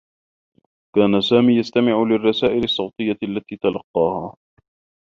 كان 0.95 1.21
سامي 1.21 1.57
يستمع 1.57 2.03
للرّسائل 2.07 2.63
الصّوتيّة 2.63 3.17
التي 3.23 3.57
تلقّاها. 3.57 4.35